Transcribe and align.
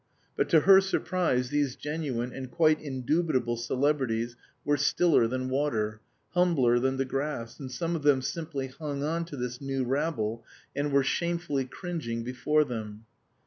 But 0.35 0.49
to 0.49 0.61
her 0.61 0.81
surprise 0.81 1.51
these 1.51 1.75
genuine 1.75 2.33
and 2.33 2.49
quite 2.49 2.81
indubitable 2.81 3.55
celebrities 3.55 4.35
were 4.65 4.75
stiller 4.75 5.27
than 5.27 5.47
water, 5.47 6.01
humbler 6.31 6.79
than 6.79 6.97
the 6.97 7.05
grass, 7.05 7.59
and 7.59 7.71
some 7.71 7.95
of 7.95 8.01
them 8.01 8.23
simply 8.23 8.65
hung 8.65 9.03
on 9.03 9.25
to 9.25 9.37
this 9.37 9.61
new 9.61 9.83
rabble, 9.83 10.43
and 10.75 10.91
were 10.91 11.03
shamefully 11.03 11.65
cringing 11.65 12.23
before 12.23 12.63
them. 12.63 13.05